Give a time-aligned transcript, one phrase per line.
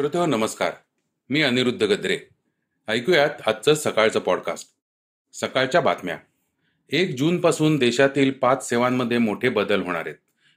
[0.00, 0.72] श्रोते नमस्कार.
[1.30, 2.18] मी अनिरुद्ध गद्रे.
[2.88, 4.68] ऐकूयात आजचं सकाळचं पॉडकास्ट
[5.32, 6.16] सकाळच्या बातम्या.
[6.90, 10.16] एक जूनपासून देशातील पाच सेवांमध्ये मोठे बदल होणार आहेत.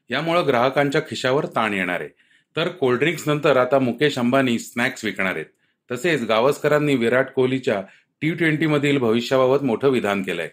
[0.10, 2.10] यामुळं ग्राहकांच्या खिशावर ताण येणार आहे.
[2.56, 5.46] तर कोल्ड्रिंक्स नंतर आता मुकेश अंबानी स्नॅक्स विकणार आहेत.
[5.92, 7.84] तसेच गावस्करांनी विराट कोहलीच्या
[8.22, 10.50] टी ट्वेंटीमधील भविष्याबाबत मोठं विधान केलंय.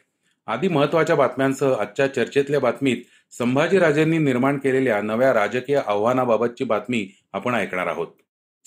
[0.47, 2.97] आदी महत्त्वाच्या बातम्यांसह आजच्या चर्चेतल्या बातमीत
[3.39, 8.09] संभाजीराजेंनी निर्माण केलेल्या नव्या राजकीय आव्हानाबाबतची बातमी आपण ऐकणार आहोत.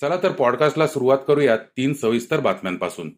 [0.00, 3.10] चला तर पॉडकास्टला सुरुवात करूयात तीन सविस्तर बातम्यांपासून.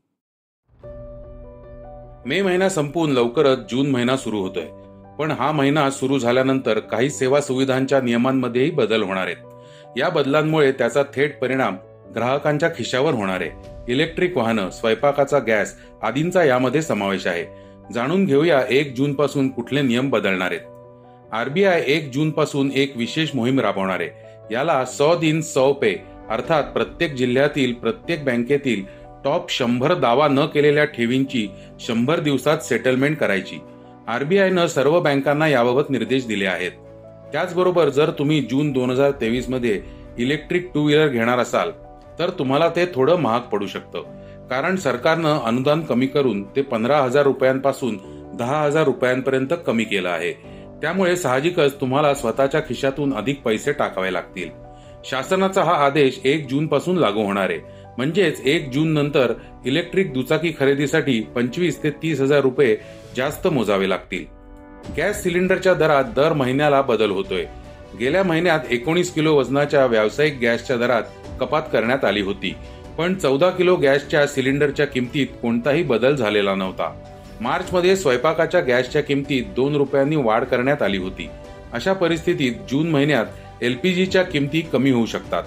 [2.27, 4.66] मे महिना संपून लवकरच जून महिना सुरू होतोय.
[5.19, 9.36] पण हा महिना सुरू झाल्यानंतर काही सेवा सुविधांच्या नियमांमध्येही बदल होणार आहेत.
[9.97, 11.77] या बदलांमुळे त्याचा थेट परिणाम
[12.14, 13.50] ग्राहकांच्या खिशावर होणार आहे.
[13.92, 17.47] इलेक्ट्रिक वाहनं स्वयंपाकाचा गॅस आदींचा यामध्ये समावेश आहे.
[17.92, 20.64] जाणून घेऊया एक जून पासून कुठले नियम बदलणार आहेत.
[21.34, 24.10] आरबीआय एक जून पासून एक विशेष मोहीम राबवणार आहे.
[24.54, 28.82] याला सौ दिन सौ पे अर्थात प्रत्येक जिल्ह्यातील प्रत्येक बँकेतील
[29.24, 31.46] टॉप शंभर दावा न केलेल्या ठेवींची
[31.80, 33.58] शंभर दिवसात सेटलमेंट करायची.
[34.08, 36.72] आरबीआयनं सर्व बँकांना याबाबत निर्देश दिले आहेत.
[37.32, 39.80] त्याचबरोबर जर तुम्ही जून दोन हजार तेवीसमध्ये
[40.19, 41.70] इलेक्ट्रिक टू व्हीलर घेणार असाल
[42.19, 44.02] तर तुम्हाला ते थोडं महाग पडू शकतं.
[44.50, 47.98] कारण सरकारनं अनुदान कमी करून ते पंधरा हजार रुपयांपासून
[48.36, 50.32] दहा हजार रुपयांपर्यंत कमी केलं आहे.
[50.82, 54.48] त्यामुळे साहजिकच तुम्हाला स्वतःच्या खिशातून अधिक पैसे टाकावे लागतील.
[55.10, 57.58] शासनाचा हा आदेश एक जून पासून लागू होणार आहे.
[57.96, 59.32] म्हणजेच एक जून नंतर
[59.66, 62.76] इलेक्ट्रिक दुचाकी खरेदीसाठी पंचवीस ते तीस हजार रुपये
[63.16, 64.25] जास्त मोजावे लागतील.
[64.97, 67.44] गॅस सिलेंडरच्या दरात दर महिन्याला बदल होतोय.
[68.00, 71.03] गेल्या महिन्यात एकोणीस किलो वजनाच्या व्यावसायिक गॅसच्या दरात
[71.41, 72.54] कपात करण्यात आली होती.
[72.98, 77.02] पण चौदा किलो गॅसच्या सिलेंडरच्या किमतीत कोणताही बदल झालेला नव्हता.
[77.41, 81.28] मार्च मध्ये स्वयंपाकाच्या गॅसच्या किमतीत दोन रुपयांनी वाढ करण्यात आली होती.
[81.72, 83.26] अशा परिस्थितीत जून महिन्यात
[83.62, 85.43] एलपीजीच्या किमती कमी होऊ शकतात.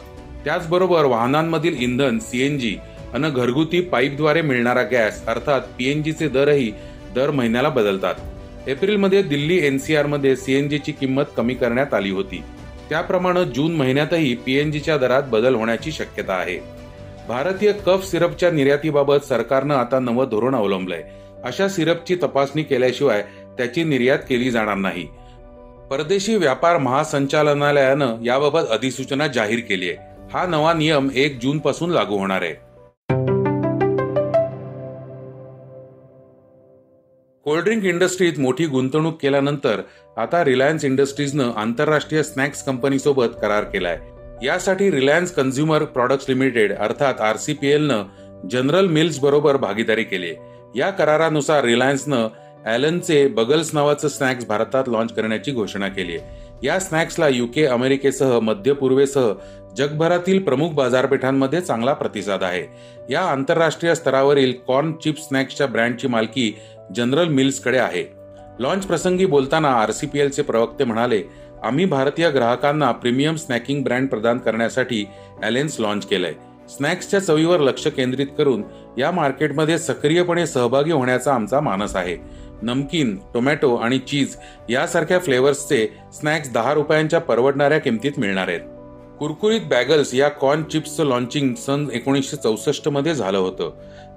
[0.46, 2.78] त्याचबरोबर वाहनांमधील इंधन सीएनजी
[3.14, 6.72] आणि घरगुती पाईपद्वारे मिळणारा गॅस अर्थात पीएनजीचे दरही
[7.16, 8.16] दर महिन्याला बदलतात.
[8.68, 12.44] एप्रिलमध्ये दिल्ली एनसीआरमध्ये सीएनजीची किंमत कमी करण्यात आली होती.
[12.90, 16.60] त्याप्रमाणे जून महिन्यातही पीएनजीच्या दरात बदल होण्याची शक्यता आहे.
[17.28, 21.04] भारतीय कफ सिरपच्या निर्यातीबाबत सरकारनं आता नवं धोरण अवलंबलंय.
[21.44, 23.22] अशा सिरपची तपासणी केल्याशिवाय
[23.58, 25.08] त्याची निर्यात केली जाणार नाही.
[25.90, 29.98] परदेशी व्यापार महासंचालनालयानं याबाबत अधिसूचना जाहीर केली आहे.
[30.34, 32.54] हा नवा नियम एक जून पासून लागू होणार आहे.
[37.44, 39.82] कोल्ड्रिंक इंडस्ट्रीत मोठी गुंतवणूक केल्यानंतर
[40.18, 44.00] आता रिलायन्स इंडस्ट्रीजनं आंतरराष्ट्रीय स्नॅक्स कंपनीसोबत करार केलाय.
[44.44, 48.04] यासाठी रिलायन्स कन्झ्युमर प्रॉडक्ट्स लिमिटेड अर्थात आरसीपीएलनं
[48.52, 50.36] जनरल मिल्स बरोबर भागीदारी केली.
[50.76, 52.28] या करारानुसार रिलायन्सनं
[52.66, 56.48] ॲलनचे बगल्स नावाचं स्नॅक्स भारतात लॉन्च करण्याची घोषणा केली आहे.
[56.64, 59.32] या स्नॅक्सला युके अमेरिकेसह मध्य पूर्वेसह
[59.78, 62.64] जगभरातील प्रमुख बाजारपेठांमध्ये चांगला प्रतिसाद आहे.
[63.10, 66.52] या आंतरराष्ट्रीय स्तरावरील कॉर्न चिप स्नॅक्सच्या ब्रँडची मालकी
[66.96, 68.04] जनरल मिल्सकडे आहे.
[68.60, 71.22] लॉन्च प्रसंगी बोलताना एलचे प्रवक्ते म्हणाले
[71.64, 75.06] आम्ही भारतीय ग्राहकांना प्रीमियम स्नॅकिंग ब्रँड प्रदान करण्यासाठी
[75.44, 76.34] ॲलेन्स लॉन्च केलंय.
[76.70, 78.64] स्नॅक्सच्या चवीवर लक्ष केंद्रित करून
[78.98, 82.18] या मार्केटमध्ये सक्रियपणे सहभागी होण्याचा आमचा मानस आहे.
[82.62, 84.36] नमकीन टोमॅटो आणि चीज
[84.70, 88.62] यासारख्या फ्लेवर्सचे स्नॅक्स दहा रुपयांच्या परवडणाऱ्या किमतीत मिळणार आहेत.
[89.20, 93.72] कुरकुरीत बॅगल्स या कॉर्न चिप्सचं लॉन्चिंग सन एकोणीसशे चौसष्टमध्ये झालं होतं.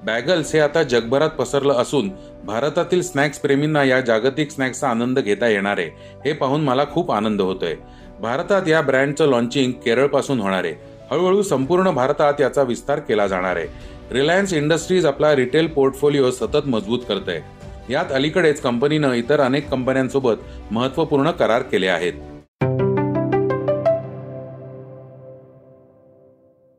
[0.04, 2.10] बॅगल्स हे आता जगभरात पसरलं असून
[2.44, 5.90] भारतातील स्नॅक्स प्रेमींना या जागतिक स्नॅक्सचा आनंद घेता येणार आहे
[6.24, 7.74] हे पाहून मला खूप आनंद होतोय.
[8.20, 10.91] भारतात या ब्रँडचं लॉन्चिंग केरळपासून होणार आहे.
[11.12, 13.66] हळूहळू संपूर्ण भारतात याचा विस्तार केला जाणार आहे.
[14.12, 20.72] रिलायन्स इंडस्ट्रीज आपला रिटेल पोर्टफोलिओ सतत मजबूत करत आहे यात अलीकडेच कंपनीनं इतर अनेक कंपन्यांसोबत
[20.72, 22.12] महत्त्वपूर्ण करार केले आहेत.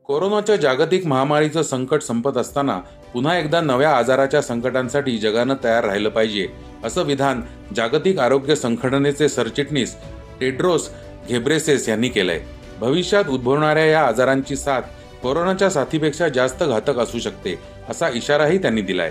[0.08, 2.78] कोरोनाच्या जागतिक महामारीचं संकट संपत असताना
[3.12, 6.46] पुन्हा एकदा नव्या आजाराच्या संकटांसाठी जगानं तयार राहिलं पाहिजे
[6.84, 7.40] असं विधान
[7.76, 9.94] जागतिक आरोग्य संघटनेचे सरचिटणीस
[10.40, 10.90] टेड्रोस
[11.28, 12.40] घेब्रेसेस यांनी केलंय.
[12.80, 14.80] भविष्यात उद्भवणाऱ्या या आजारांची साथ
[15.22, 19.10] कोरोनाच्या साथीपेक्षा जास्त घातक असू शकते असा इशाराही त्यांनी दिलाय.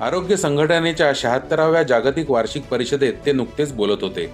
[0.00, 4.32] आरोग्य संघटनेच्या शहात्तराव्या जागतिक वार्षिक परिषदेत ते नुकतेच बोलत होते.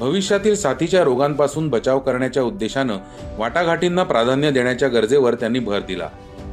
[0.00, 2.98] भविष्यातील साथीच्या रोगांपासून बचाव करण्याच्या उद्देशानं
[3.38, 6.08] वाटाघाटींना प्राधान्य देण्याच्या गरजेवर त्यांनी भर दिला.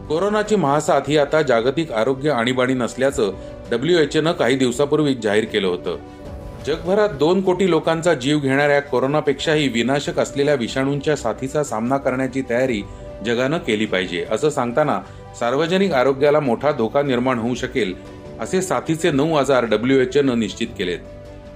[0.10, 3.32] कोरोनाची महासाथ ही आता जागतिक आरोग्य आणीबाणी नसल्याचं
[3.72, 5.98] डब्ल्यू एच एनं काही दिवसापूर्वी जाहीर केलं होतं.
[6.66, 12.82] जगभरात दोन कोटी लोकांचा जीव घेणाऱ्या कोरोनापेक्षाही विनाशक असलेल्या विषाणूंच्या साथीचा सामना करण्याची तयारी
[13.26, 15.00] जगानं केली पाहिजे असं सांगताना
[15.40, 17.94] सार्वजनिक आरोग्याला मोठा धोका निर्माण होऊ शकेल
[18.40, 21.00] असे साथीचे नऊ आजार डब्ल्यू एच एनं निश्चित केलेत.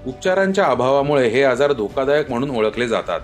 [0.07, 3.19] उपचारांच्या अभावामुळे हे आजार धोकादायक म्हणून ओळखले जातात.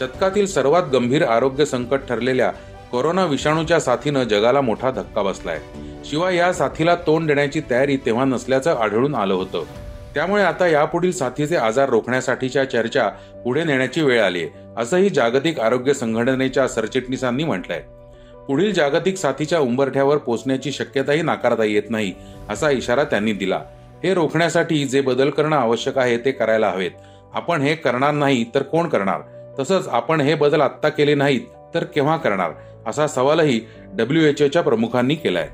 [0.00, 2.50] शतकातील सर्वात गंभीर आरोग्य संकट ठरलेल्या
[2.92, 5.60] कोरोना विषाणूच्या साथीनं जगाला मोठा धक्का बसलाय.
[6.04, 9.64] शिवाय या साथीला तोंड देण्याची तयारी तेव्हा नसल्याचं आढळून आलं होतं.
[10.14, 13.08] त्यामुळे आता यापुढील साथीचे आजार रोखण्यासाठीच्या चर्चा
[13.44, 14.46] पुढे नेण्याची वेळ आली
[14.76, 17.80] असंही जागतिक आरोग्य संघटनेच्या सरचिटणीसांनी म्हटलंय.
[18.48, 22.14] पुढील जागतिक साथीच्या उंबरठ्यावर पोचण्याची शक्यताही नाकारता येत नाही
[22.48, 23.60] असा इशारा त्यांनी दिला.
[24.04, 26.90] हे रोखण्यासाठी जे बदल करणं आवश्यक आहे ते करायला हवेत.
[27.34, 29.20] आपण हे करणार नाही तर कोण करणार?
[29.58, 31.40] तसंच आपण हे बदल आत्ता केले नाहीत
[31.74, 32.50] तर केव्हा करणार?
[32.86, 33.60] असा सवालही
[33.92, 35.48] डब्ल्यू एच ओच्या प्रमुखांनी केलाय.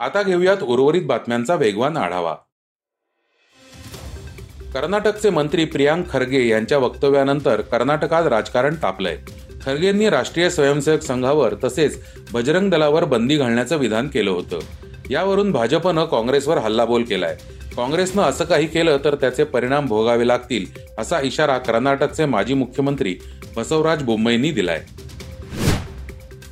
[0.00, 2.34] आता घेऊयात उर्वरित बातम्यांचा वेगवान आढावा.
[4.74, 9.18] कर्नाटकचे मंत्री प्रियांक खरगे यांच्या वक्तव्यानंतर कर्नाटकात राजकारण तापलंय.
[9.62, 11.98] खरगेंनी राष्ट्रीय स्वयंसेवक संघावर तसेच
[12.32, 14.58] बजरंग दलावर बंदी घालण्याचं विधान केलं होतं.
[15.10, 17.36] यावरून भाजपनं काँग्रेसवर हल्लाबोल केलाय.
[17.76, 20.66] काँग्रेसनं असं काही केलं तर त्याचे परिणाम भोगावे लागतील
[20.98, 23.16] असा इशारा कर्नाटकचे माजी मुख्यमंत्री
[23.56, 24.84] बसवराज बोम्मईंनी दिलाय.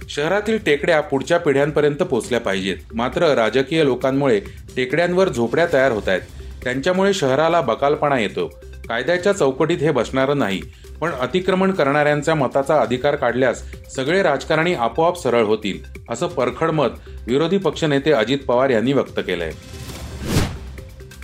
[0.09, 2.77] शहरातील टेकड्या पुढच्या पिढ्यांपर्यंत पोहोचल्या पाहिजेत.
[2.95, 4.41] मात्र राजकीय लोकांमुळे
[4.77, 6.21] टेकड्यांवर झोपड्या तयार होत आहेत.
[6.65, 8.61] त्यांच्यामुळे शहराला बकालपणा येतो.
[8.89, 10.61] कायद्याच्या चौकटीत हे बसणारं नाही.
[11.01, 13.63] पण अतिक्रमण करणाऱ्यांच्या मताचा अधिकार काढल्यास
[13.97, 16.89] सगळे राजकारणी आपोआप सरळ होतील असं परखड मत
[17.27, 19.53] विरोधी पक्षनेते अजित पवार यांनी व्यक्त केलंय.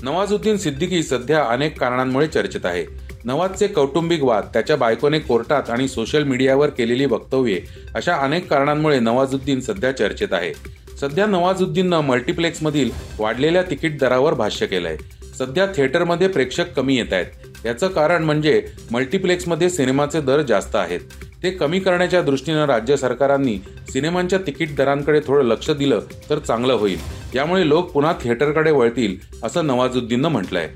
[0.03, 3.04] नवाजुद्दीन सिद्दीकी सध्या अनेक कारणांमुळे चर्चेत आहे.
[3.25, 7.61] नवाजचे कौटुंबिक वाद त्याच्या बायकोने कोर्टात आणि सोशल मीडियावर केलेली वक्तव्ये
[7.95, 10.53] अशा अनेक कारणांमुळे नवाजुद्दीन सध्या चर्चेत आहे.
[11.01, 14.97] सध्या नवाजुद्दीननं मल्टिप्लेक्समधील वाढलेल्या तिकीट दरावर भाष्य केलंय.
[15.39, 17.27] सध्या थिएटरमध्ये प्रेक्षक कमी येत आहेत.
[17.67, 21.01] याचं कारण म्हणजे मल्टिप्लेक्समध्ये सिनेमाचे दर जास्त आहेत.
[21.43, 23.59] ते कमी करण्याच्या दृष्टीनं राज्य सरकारांनी
[23.93, 26.01] सिनेमांच्या तिकीट दरांकडे थोडं लक्ष दिलं
[26.31, 26.99] तर चांगलं होईल.
[27.35, 30.69] यामुळे लोक पुन्हा थिएटरकडे वळतील असं नवाजुद्दीननं म्हटलंय.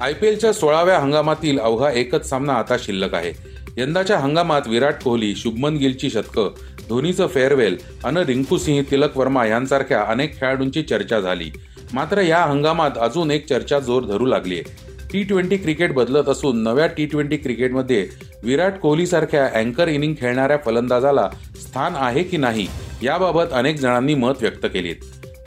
[0.00, 3.32] आय पी एलच्या सोळाव्या हंगामातील अवघा एकच सामना आता शिल्लक आहे.
[3.76, 6.48] यंदाच्या हंगामात विराट कोहली शुभमन गिलची शतकं
[6.88, 11.50] धोनीचं फेअरवेल आणि रिंकू सिंह तिलक वर्मा यांसारख्या अनेक खेळाडूंची चर्चा झाली.
[11.92, 14.88] मात्र या हंगामात अजून एक चर्चा जोर धरू लागली आहे.
[15.12, 18.06] टी ट्वेंटी क्रिकेट बदलत असून नव्या टी ट्वेंटी क्रिकेटमध्ये
[18.42, 21.28] विराट कोहलीसारख्या अँकर इनिंग खेळणाऱ्या फलंदाजाला
[21.62, 22.66] स्थान आहे की नाही
[23.02, 24.96] याबाबत अनेक जणांनी मत व्यक्त केलीत.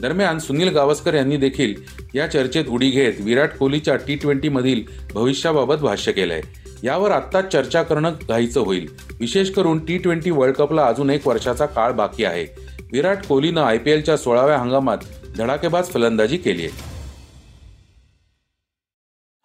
[0.04, 1.74] दरम्यान सुनील गावस्कर यांनी देखील
[2.14, 4.84] या चर्चेत उडी घेत विराट कोहलीच्या टी ट्वेंटी मधील
[5.14, 6.42] भविष्याबाबत भाष्य केलंय.
[6.84, 8.88] यावर आत्ताच चर्चा करणं घाईचं होईल.
[9.20, 12.44] विशेष करून टी ट्वेंटी वर्ल्ड कपला अजून एक वर्षाचा काळ बाकी आहे.
[12.92, 14.98] विराट कोहलीनं आय पी एलच्या सोळाव्या हंगामात
[15.38, 16.84] धडाकेबाज फलंदाजी केली आहे.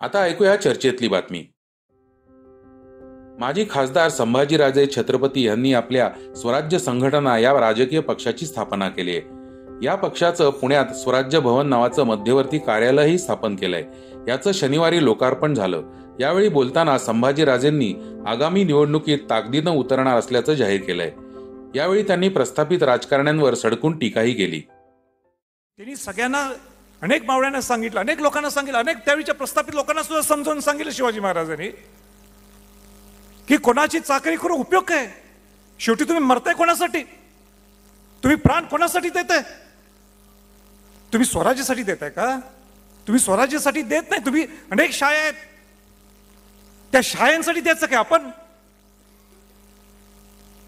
[0.00, 1.44] आता ऐकूया चर्चेतली बातमी.
[3.40, 9.38] माजी खासदार संभाजीराजे छत्रपती यांनी आपल्या स्वराज्य संघटना या राजकीय पक्षाची स्थापना केली आहे.
[9.83, 13.85] या पक्षाचं पुण्यात स्वराज्य भवन नावाचं मध्यवर्ती कार्यालयही स्थापन केलंय.
[14.29, 15.82] याचं शनिवारी लोकार्पण झालं.
[16.20, 17.94] यावेळी बोलताना संभाजीराजेंनी
[18.27, 21.11] आगामी निवडणुकीत ताकदीनं उतरणार असल्याचं जाहीर केलंय.
[21.79, 24.61] यावेळी त्यांनी प्रस्थापित राजकारण्यांवर सडकून टीकाही केली.
[25.77, 26.53] त्यांनी सगळ्यांना
[27.03, 31.69] अनेक मावळ्यांना सांगितलं अनेक लोकांना सांगितलं अनेक त्यावेळीच्या प्रस्थापित लोकांना सुद्धा समजावून सांगितलं शिवाजी महाराजांनी.
[33.49, 35.08] की कोणाची चाकरी करून उपयोग काय?
[35.79, 37.03] शेवटी तुम्ही मरताय कोणासाठी?
[38.23, 39.43] तुम्ही प्राण कोणासाठी देताय?
[41.12, 42.41] तुम्ही स्वराज्यासाठी देताय का?
[43.06, 45.34] तुम्ही स्वराज्यासाठी देत नाही तुम्ही अनेक शाळा आहेत.
[46.93, 48.31] त्या शाळांसाठी द्यायचं काय आपण?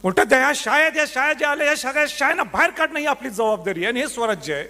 [0.05, 3.31] मोठं त्या ह्या शाळेत या शाळा ज्या आल्या या सगळ्या शाळांना बाहेर काढणं ही आपली
[3.31, 4.69] जबाबदारी आहे आणि हे स्वराज्य आहे.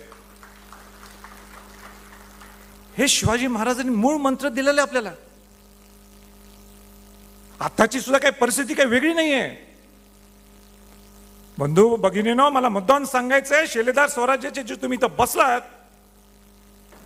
[2.99, 5.13] हे शिवाजी महाराजांनी मूळ मंत्र दिलेले आपल्याला.
[7.61, 9.70] आताची सुद्धा काही परिस्थिती काही वेगळी नाहीये.
[11.61, 15.61] बंधू भगिनीनो मला मुद्दाम सांगायचंय शेलेदार स्वराज्याचे जे तुम्ही इथं बसलात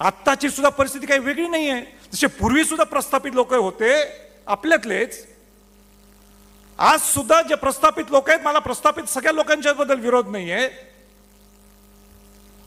[0.00, 1.82] आत्ताची सुद्धा परिस्थिती काही वेगळी नाही आहे
[2.12, 3.92] जसे पूर्वी सुद्धा प्रस्थापित लोक होते
[4.46, 5.25] आपल्यातलेच
[6.78, 10.68] आज सुद्धा जे प्रस्थापित लोक आहेत मला प्रस्थापित सगळ्या लोकांच्या बद्दल विरोध आहे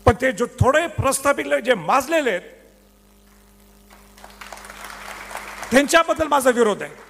[0.06, 2.56] पण ते जो थोडे प्रस्थापित जे माजलेले आहेत
[5.72, 7.07] त्यांच्याबद्दल माझा विरोध आहे.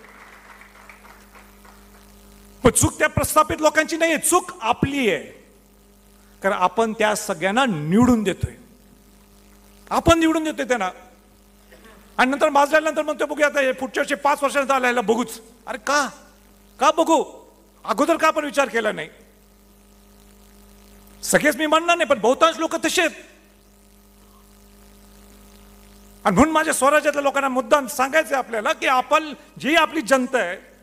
[2.67, 5.23] पण चूक त्या प्रस्थापित लोकांची नाही चूक आपली आहे.
[6.43, 8.53] कारण आपण त्या सगळ्यांना निवडून देतोय.
[9.89, 10.89] आपण निवडून देतोय त्यांना.
[12.17, 15.41] आणि नंतर माजल्यानंतर म्हणतो बघूया आता हे पुढच्या वर्षी पाच वर्षानंतर आला बघूच.
[15.67, 16.09] अरे का?
[16.79, 17.23] का बघू?
[17.83, 19.09] अगोदर का आपण विचार केला नाही?
[21.23, 23.11] सगळेच मी म्हणणार नाही पण बहुतांश लोक तसे आहेत.
[26.25, 30.76] आणि म्हणून माझ्या स्वराज्यातल्या लोकांना मुद्दाम सांगायचं आपल्याला की आपण जी आपली जनता आहे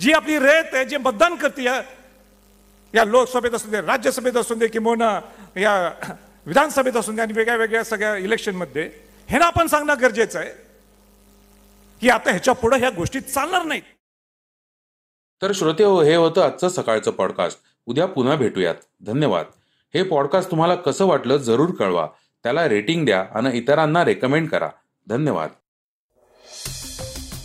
[0.00, 1.82] जी आपली रेत आहे जे मतदान करते या-
[2.94, 5.20] या लोकसभेत असू दे राज्यसभेत असू दे किंवा
[5.56, 5.94] या
[6.46, 8.90] विधानसभेत असू दे आणि वेगळ्या वेगळ्या सगळ्या इलेक्शनमध्ये
[9.26, 10.50] हे ना आपण सांगणं गरजेचं आहे
[12.00, 13.82] की आता ह्याच्या पुढे ह्या गोष्टी चालणार नाहीत.
[15.42, 18.74] तर श्रोते हो हे होतं आजचं सकाळचं पॉडकास्ट उद्या पुन्हा भेटूयात.
[19.06, 19.46] धन्यवाद.
[19.94, 22.08] हे पॉडकास्ट तुम्हाला कसं वाटलं जरूर कळवा.
[22.42, 24.68] त्याला रेटिंग द्या आणि इतरांना रेकमेंड करा.
[25.08, 25.48] धन्यवाद.